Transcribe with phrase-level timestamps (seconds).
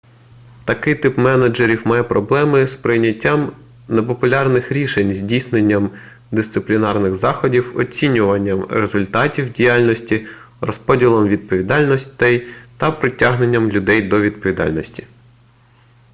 [0.65, 3.51] такий тип менеджерів має проблеми з прийняттям
[3.87, 5.89] непопулярних рішень здійсненням
[6.31, 10.27] дисциплінарних заходів оцінюванням результатів діяльності
[10.61, 15.07] розподілом відповідальності та притягненням людей до відповідальності